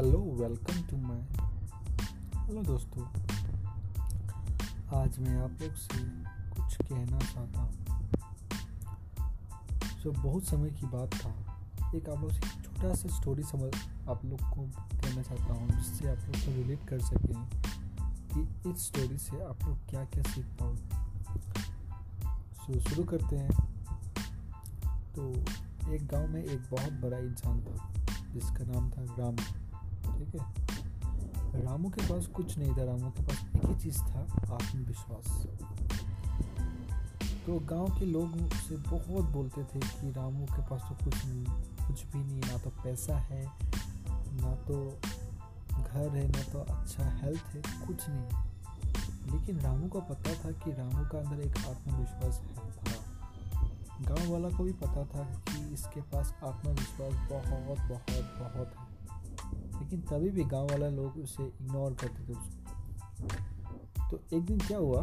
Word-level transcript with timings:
Welcome 0.00 0.80
to 0.90 0.96
my 0.96 1.18
hello 2.36 2.62
दोस्तों। 2.62 3.02
आज 5.00 5.18
मैं 5.18 5.36
आप 5.38 5.58
लोग 5.62 5.74
से 5.74 5.98
कुछ 6.50 6.76
कहना 6.76 7.18
चाहता 7.18 7.60
हूँ। 7.60 7.72
जो 10.02 10.12
बहुत 10.12 10.44
समय 10.44 10.70
की 10.70 10.86
बात 10.86 11.14
था, 11.14 11.30
एक 11.94 12.08
आप 12.08 12.20
लोग 12.20 12.32
से 12.32 12.40
छोटा 12.40 12.94
सा 12.94 13.08
स्टोरी 13.16 13.42
समझ 13.42 13.74
आप 14.08 14.24
लोग 14.24 14.40
को 14.40 14.66
कहना 14.76 15.22
चाहता 15.22 15.52
हूँ, 15.52 15.68
जिससे 15.70 16.08
आप 16.08 16.18
लोग 16.18 16.36
को 16.36 16.52
रिलेट 16.52 16.88
कर 16.88 17.00
सकें 17.00 17.44
कि 18.32 18.70
इस 18.70 18.86
स्टोरी 18.86 19.18
से 19.18 19.44
आप 19.44 19.64
लोग 19.64 19.78
क्या 19.90 20.04
क्या 20.04 20.22
सीख 20.22 20.46
पाओगे 20.46 20.88
सो 22.56 22.80
शुरू 22.80 23.04
करते 23.04 23.36
हैं। 23.36 23.52
तो 25.14 25.32
एक 25.94 26.06
गाँव 26.06 26.28
में 26.28 26.44
एक 26.44 26.70
बहुत 26.70 26.92
बड़ा 26.92 27.18
इंसान 27.18 27.60
था, 27.60 27.92
जिसका 28.32 28.72
नाम 28.72 28.90
था 28.90 29.04
रामू। 29.18 29.69
ठीक 30.20 30.34
है? 30.34 30.54
रामू 31.64 31.90
के 31.90 32.02
पास 32.02 32.26
कुछ 32.26 32.58
नहीं 32.58 32.72
था, 32.72 32.84
रामू 32.84 33.10
के 33.10 33.22
पास 33.22 33.44
एक 33.56 33.64
ही 33.64 33.74
चीज़ 33.74 33.98
था, 33.98 34.20
आत्मविश्वास। 34.54 35.46
तो 37.46 37.58
गाँव 37.58 37.98
के 37.98 38.06
लोग 38.06 38.34
उसे 38.34 38.76
बहुत 38.76 39.24
बोलते 39.24 39.64
थे 39.64 39.80
कि 39.80 40.12
रामू 40.12 40.46
के 40.46 40.62
पास 40.62 40.80
तो 40.80 41.04
कुछ 41.04 41.26
नहीं, 41.26 41.44
कुछ 41.86 42.06
भी 42.06 42.18
नहीं, 42.18 42.40
ना 42.40 42.58
तो 42.58 42.70
पैसा 42.70 43.18
है, 43.18 43.46
ना 44.32 44.54
तो 44.54 45.00
घर 45.84 46.08
है, 46.16 46.28
ना 46.28 46.42
तो 46.42 46.58
अच्छा 46.58 47.10
हेल्थ 47.10 47.42
है, 47.42 47.86
कुछ 47.86 47.98
नहीं। 48.08 48.44
लेकिन 49.32 49.60
रामू 49.60 49.88
को 49.88 50.00
पता 50.00 50.34
था 50.34 50.50
कि 50.50 50.72
रामू 50.72 51.08
का 51.08 51.18
अंदर 51.18 51.42
एक 51.42 51.56
आत्मविश्वास 51.56 52.42
था। 52.76 52.92
गाँव 54.00 54.32
वाला 54.32 54.56
को 54.56 54.64
भी 54.64 54.72
पता 54.72 55.04
था 55.04 55.24
कि 55.24 55.74
इसके 55.74 56.00
पास 56.00 56.34
आत्मविश्वास 56.44 57.12
बहुत 57.12 57.78
बहुत 57.78 58.24
बहुत 58.38 58.72
है। 58.78 58.89
लेकिन 59.92 60.00
तभी 60.08 60.28
भी 60.30 60.44
गाँव 60.44 60.66
वाला 60.66 60.88
लोग 60.88 61.16
उसे 61.18 61.42
इग्नोर 61.42 61.94
करते 61.94 62.22
थे 62.24 62.32
उसको। 62.32 64.08
तो 64.10 64.36
एक 64.36 64.44
दिन 64.44 64.58
क्या 64.58 64.78
हुआ? 64.78 65.00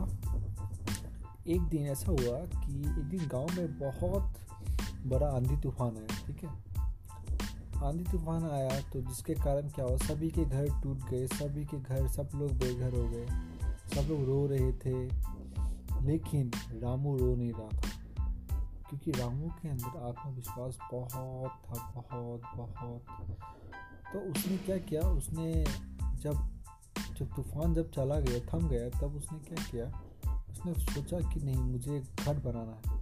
एक 1.47 1.61
दिन 1.61 1.87
ऐसा 1.87 2.11
हुआ 2.11 2.39
कि 2.55 2.79
एक 2.81 3.03
दिन 3.09 3.27
गाँव 3.27 3.47
में 3.57 3.77
बहुत 3.79 4.33
बड़ा 5.05 5.27
आंधी 5.27 5.57
तूफ़ान 5.57 5.97
आया, 5.97 6.25
ठीक 6.27 6.43
है? 6.43 6.49
आंधी 7.83 8.03
तूफ़ान 8.03 8.45
आया 8.45 8.79
तो 8.83 9.01
जिसके 9.01 9.33
कारण 9.35 9.69
क्या 9.69 9.85
हुआ? 9.85 9.97
सभी 9.97 10.29
के 10.29 10.45
घर 10.45 10.67
टूट 10.81 11.09
गए, 11.09 11.27
सभी 11.27 11.65
के 11.65 11.79
घर, 11.79 12.07
सब 12.07 12.29
लोग 12.35 12.51
बेघर 12.59 12.93
हो 12.93 13.03
गए, 13.09 13.25
सब 13.95 14.09
लोग 14.09 14.23
रो 14.25 14.45
रहे 14.47 14.71
थे। 14.75 14.97
लेकिन 16.05 16.51
रामू 16.73 17.17
रो 17.17 17.35
नहीं 17.35 17.51
रहा 17.51 17.69
था, 17.69 17.89
क्योंकि 18.89 19.11
रामू 19.11 19.49
के 19.51 19.69
अंदर 19.69 20.03
आत्मविश्वास 20.07 20.77
बहुत 20.91 21.59
था, 21.67 21.77
बहुत 21.95 22.41
बहुत। 22.55 23.15
तो 24.13 24.19
उसने 24.19 24.57
क्या 24.57 24.77
किया? 24.77 25.01
उसने 25.01 25.63
जब 26.21 26.49
जब 27.19 27.35
तूफ़ान 27.35 27.73
जब 27.73 27.91
चला 27.91 28.19
गया, 28.19 28.39
थम 28.39 28.67
गया, 28.67 28.89
तब 28.89 29.15
उसने 29.15 29.39
क्या 29.39 29.71
किया? 29.71 30.01
उसने 30.51 30.73
सोचा 30.73 31.33
कि 31.33 31.39
नहीं, 31.39 31.57
मुझे 31.57 32.03
घर 32.25 32.39
बनाना 32.39 32.81
है। 32.85 32.97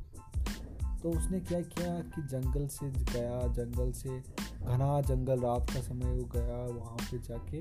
तो 1.01 1.11
उसने 1.11 1.39
क्या 1.39 1.61
किया 1.61 1.99
कि 1.99 2.21
जंगल 2.21 2.67
से 2.67 2.91
गया, 2.91 3.47
जंगल 3.47 3.91
से 3.91 4.19
घना 4.61 5.01
जंगल 5.01 5.39
रात 5.39 5.69
का 5.69 5.81
समय 5.81 6.05
वो 6.05 6.23
गया, 6.23 6.57
वहाँ 6.79 6.97
पे 6.97 7.19
जाके 7.19 7.59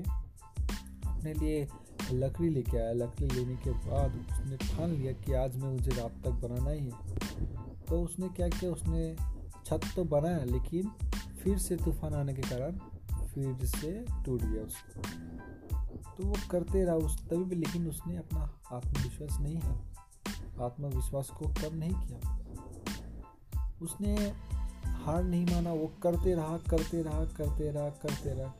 अपने 1.09 1.33
लिए 1.33 1.67
लकड़ी 2.11 2.49
लेके 2.49 2.77
आया। 2.77 2.91
लकड़ी 2.91 3.27
लेने 3.27 3.55
के 3.55 3.71
बाद 3.71 4.27
उसने 4.31 4.57
ठान 4.57 4.89
लिया 4.89 5.13
कि 5.13 5.33
आज 5.33 5.55
मैं 5.55 5.71
मुझे 5.71 5.91
रात 5.91 6.11
तक 6.23 6.31
बनाना 6.31 6.69
ही 6.69 6.89
है। 6.89 7.15
तो 7.89 8.01
उसने 8.01 8.29
क्या 8.29 8.49
किया? 8.49 8.71
उसने 8.71 9.15
छत 9.65 9.81
तो 9.95 10.03
बनाया, 10.03 10.43
लेकिन 10.43 10.89
फिर 11.43 11.57
से 11.57 11.75
तूफ़ान 11.75 12.13
आने 12.13 12.33
के 12.33 12.41
कारण 12.41 12.79
फिर 13.35 13.65
से 13.65 14.05
टूट 14.25 14.41
गया 14.41 14.63
उसको। 14.63 15.01
तो 16.17 16.23
वो 16.23 16.35
करते 16.51 16.83
रहा 16.83 16.95
उस, 16.95 17.27
तभी 17.27 17.43
भी 17.43 17.55
लेकिन 17.55 17.87
उसने 17.87 18.17
अपना 18.17 18.59
आत्मविश्वास 18.71 19.39
नहीं 19.39 19.55
है 19.55 19.95
आत्मविश्वास 20.61 21.29
को 21.29 21.47
कम 21.47 21.75
नहीं 21.75 21.93
किया। 21.93 22.39
उसने 23.81 24.15
हार 24.87 25.23
नहीं 25.23 25.45
माना, 25.45 25.73
वो 25.73 25.91
करते 26.03 26.33
रहा 26.33 26.57
करते 26.57 27.01
रहा 27.01 27.25
करते 27.25 27.71
रहा 27.71 27.89
करते 27.89 28.33
रहा। 28.33 28.53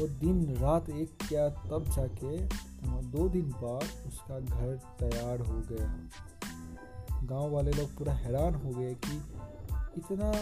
वो 0.00 0.08
दिन, 0.08 0.56
रात 0.56 0.88
एक 0.88 1.16
किया 1.28 1.48
तब 1.48 1.84
जाके 1.96 2.38
दो 2.86 3.28
दिन 3.28 3.42
बाद 3.42 4.08
उसका 4.08 4.40
घर 4.40 4.80
तैयार 5.00 5.40
हो 5.40 5.60
गया। 5.60 6.08
गाँव 7.22 7.50
वाले 7.50 7.70
लोग 7.70 7.96
पूरा 7.96 8.12
हैरान 8.12 8.54
हो 8.54 8.70
गए 8.70 8.94
कि 8.94 9.16
इतना 9.96 10.32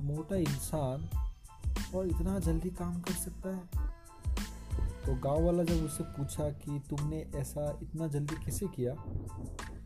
मोटा 0.00 0.36
इंसान 0.36 1.08
और 1.94 2.06
इतना 2.06 2.38
जल्दी 2.38 2.70
काम 2.70 3.00
कर 3.00 3.12
सकता 3.12 3.48
है? 3.48 3.62
तो 5.06 5.14
गाँव 5.14 5.44
वाला 5.44 5.62
जब 5.64 5.84
उससे 5.84 6.04
पूछा 6.04 6.48
कि 6.62 6.78
तुमने 6.90 7.18
ऐसा 7.34 7.78
इतना 7.82 8.06
जल्दी 8.06 8.34
कैसे 8.44 8.66
किया 8.66 8.94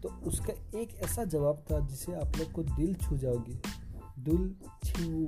तो 0.03 0.09
उसका 0.27 0.53
एक 0.79 0.95
ऐसा 1.03 1.25
जवाब 1.25 1.65
था 1.71 1.79
जिसे 1.81 2.15
आप 2.15 2.37
लोग 2.39 2.53
को 2.53 2.63
दिल 2.63 2.95
छू 2.95 3.17
जाओगे। 3.17 3.55
दिल 4.19 4.55
छू, 4.85 5.27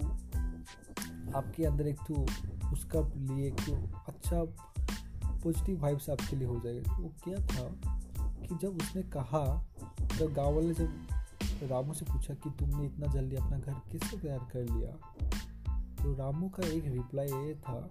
आपके 1.36 1.64
अंदर 1.64 1.86
एक 1.86 1.98
तो 2.08 2.26
उसका 2.72 3.00
लिए 3.16 3.46
एक 3.46 3.60
तो 3.60 3.76
अच्छा 4.08 4.42
पॉजिटिव 5.44 5.80
वाइब्स 5.82 6.10
आपके 6.10 6.36
लिए 6.36 6.48
हो 6.48 6.60
जाएगा। 6.60 6.96
वो 6.96 7.12
क्या 7.24 7.38
था 7.46 7.68
कि 8.42 8.54
जब 8.62 8.76
उसने 8.76 9.02
कहा 9.02 9.44
जब 10.18 10.32
गाँव 10.32 10.54
वाले 10.54 10.74
जब 10.74 11.68
रामू 11.70 11.92
से 11.94 12.04
पूछा 12.04 12.34
कि 12.34 12.50
तुमने 12.50 12.86
इतना 12.86 13.06
जल्दी 13.06 13.36
अपना 13.36 13.58
घर 13.58 13.72
कैसे 13.92 14.16
तैयार 14.16 14.48
कर 14.52 14.60
लिया? 14.60 14.96
तो 16.04 16.12
रामू 16.12 16.48
का 16.48 16.66
एक 16.68 16.84
रिप्लाई 16.86 17.26
ये 17.26 17.54
था 17.54 17.90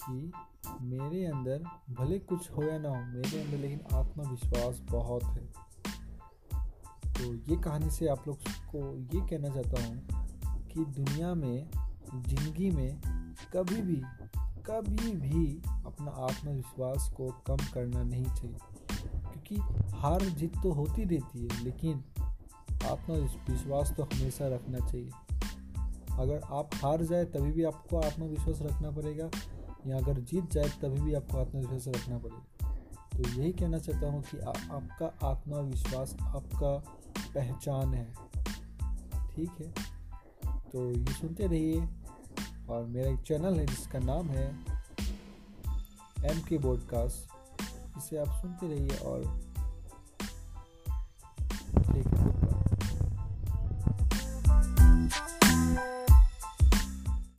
कि 0.00 0.32
मेरे 0.80 1.26
अंदर 1.26 1.64
भले 1.90 2.18
कुछ 2.18 2.50
हो 2.50 2.62
या 2.62 2.78
ना 2.78 2.88
हो, 2.88 2.94
मेरे 2.94 3.40
अंदर 3.40 3.58
लेकिन 3.58 3.80
आत्मविश्वास 3.92 4.82
बहुत 4.90 5.24
है। 5.24 5.46
तो 7.12 7.34
ये 7.34 7.56
कहानी 7.56 7.90
से 7.90 8.08
आप 8.08 8.28
लोग 8.28 8.38
को 8.44 8.98
ये 8.98 9.26
कहना 9.26 9.48
चाहता 9.48 9.84
हूँ 9.84 10.08
कि 10.68 10.84
दुनिया 10.84 11.34
में, 11.34 11.70
ज़िंदगी 12.26 12.70
में 12.70 13.00
कभी 13.52 13.82
भी 13.82 14.02
कभी 14.66 15.12
भी 15.12 15.62
अपना 15.86 16.10
आत्मविश्वास 16.10 17.12
को 17.16 17.30
कम 17.46 17.56
करना 17.56 18.02
नहीं 18.02 18.24
चाहिए। 18.24 18.56
क्योंकि 19.06 19.56
हार 19.96 20.20
जीत 20.20 20.54
तो 20.62 20.72
होती 20.72 21.04
रहती 21.04 21.38
है, 21.42 21.64
लेकिन 21.64 22.04
आत्मविश्वास 22.86 23.94
तो 23.96 24.02
हमेशा 24.02 24.48
रखना 24.48 24.78
चाहिए। 24.78 25.10
अगर 26.18 26.40
आप 26.50 26.70
हार 26.74 27.02
जाए 27.02 27.24
तभी 27.24 27.52
भी 27.52 27.64
आपको 27.64 28.00
आत्मविश्वास 28.00 28.62
रखना 28.62 28.90
पड़ेगा 28.90 29.30
या 29.86 29.96
अगर 29.96 30.20
जीत 30.20 30.50
जाए 30.50 30.68
तभी 30.68 31.00
भी 31.00 31.14
आपको 31.14 31.38
आत्मविश्वास 31.38 31.88
रखना 31.88 32.18
पड़ेगा। 32.18 32.74
तो 33.18 33.40
यही 33.40 33.52
कहना 33.52 33.78
चाहता 33.78 34.06
हूँ 34.06 34.22
कि 34.22 34.38
आ, 34.38 34.50
आपका 34.50 35.28
आत्मविश्वास 35.28 36.16
आपका 36.20 36.76
पहचान 37.34 37.94
है। 37.94 38.14
ठीक 39.36 39.50
है? 39.60 39.94
तो 40.60 40.90
ये 40.90 41.12
सुनते 41.12 41.46
रहिए 41.46 41.88
और 42.68 42.84
मेरा 42.84 43.10
एक 43.10 43.20
चैनल 43.20 43.54
है 43.54 43.66
जिसका 43.66 43.98
नाम 43.98 44.26
है 44.26 44.58
एम 46.24 46.40
के 46.48 46.58
बॉडकास्ट 46.58 47.30
इसे 47.98 48.16
आप 48.16 48.28
सुनते 48.28 48.68
रहिए 48.68 48.96
और 48.96 49.40